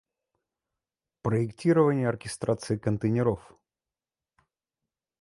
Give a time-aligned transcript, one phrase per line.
[1.21, 3.53] Проектирование оркестрации контейнеров